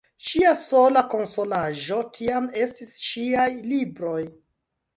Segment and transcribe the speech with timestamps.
[0.27, 4.21] Ŝia sola konsolaĵo tiam estis ŝiaj libroj.